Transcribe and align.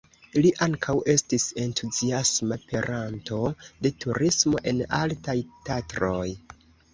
Li 0.43 0.51
ankaŭ 0.65 0.93
estis 1.13 1.43
entuziasma 1.63 2.57
peranto 2.71 3.39
de 3.87 3.93
turismo 4.05 4.63
en 4.73 4.81
Altaj 5.03 5.37
Tatroj. 5.69 6.27